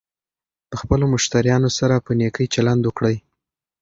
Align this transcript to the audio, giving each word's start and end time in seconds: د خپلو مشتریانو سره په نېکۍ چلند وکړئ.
د 0.69 0.73
خپلو 0.81 1.05
مشتریانو 1.13 1.69
سره 1.79 1.95
په 2.05 2.11
نېکۍ 2.19 2.47
چلند 2.53 2.81
وکړئ. 2.85 3.15